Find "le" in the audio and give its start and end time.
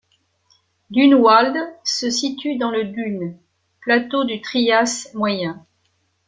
2.71-2.85